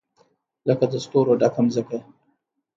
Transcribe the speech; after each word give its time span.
لکه 0.67 0.85
د 0.91 0.93
ستورو 1.03 1.33
ډکه 1.41 1.61
مځکه 1.65 1.97